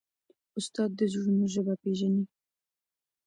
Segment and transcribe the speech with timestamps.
[0.59, 2.23] استاد د زړونو ژبه پېژني.